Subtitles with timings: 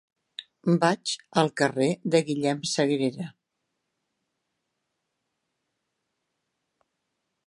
[0.83, 3.27] Vaig al carrer de Guillem Sagrera.